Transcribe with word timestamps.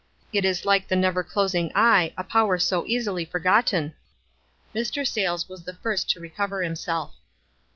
It 0.33 0.45
is 0.45 0.65
like 0.65 0.87
the 0.87 0.95
uever 0.95 1.23
closing 1.23 1.71
Eye— 1.75 2.11
a 2.17 2.23
power 2.23 2.57
so 2.57 2.87
easily 2.87 3.23
forgotten. 3.23 3.93
Mr. 4.73 5.07
Sayles 5.07 5.47
was 5.47 5.63
the 5.63 5.75
first 5.75 6.09
to 6.09 6.19
recover 6.19 6.63
himself. 6.63 7.13